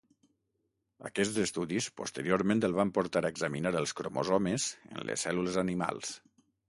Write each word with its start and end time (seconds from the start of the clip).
Aquests 1.09 1.35
estudis 1.43 1.89
posteriorment 2.01 2.63
el 2.69 2.73
van 2.79 2.93
portar 2.95 3.23
a 3.25 3.31
examinar 3.37 3.75
els 3.83 3.93
cromosomes 4.01 4.67
en 4.97 5.07
les 5.11 5.27
cèl·lules 5.27 5.61
animals. 5.65 6.15